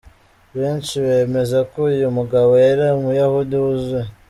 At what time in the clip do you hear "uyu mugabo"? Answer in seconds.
1.91-2.51